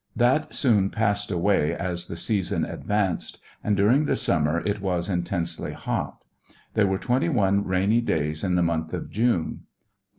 That 0.15 0.55
soon 0.55 0.89
passed 0.89 1.29
away 1.29 1.75
as 1.75 2.07
the 2.07 2.17
season 2.17 2.65
advanced, 2.65 3.37
and 3.63 3.77
during 3.77 4.05
the 4.05 4.15
summer 4.15 4.59
it 4.65 4.81
was 4.81 5.09
intensely 5.09 5.73
hot. 5.73 6.17
There 6.73 6.87
were 6.87 6.97
21 6.97 7.65
rainy 7.67 8.01
days 8.01 8.43
in 8.43 8.55
the 8.55 8.63
month 8.63 8.95
of 8.95 9.11
June. 9.11 9.59